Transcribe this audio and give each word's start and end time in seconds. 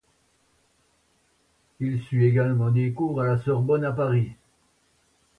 Il 1.79 2.01
suit 2.01 2.25
également 2.25 2.71
des 2.71 2.91
cours 2.91 3.21
à 3.21 3.25
la 3.27 3.37
Sorbonne 3.37 3.85
à 3.85 3.91
Paris. 3.91 4.31